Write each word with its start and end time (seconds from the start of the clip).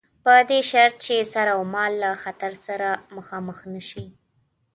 په 0.23 0.33
دې 0.49 0.59
شرط 0.69 0.95
چې 1.05 1.15
سر 1.33 1.47
اومال 1.59 1.91
له 2.03 2.11
خطر 2.23 2.51
سره 2.65 2.89
مخامخ 3.15 3.59
نه 3.73 3.81
شي. 3.89 4.05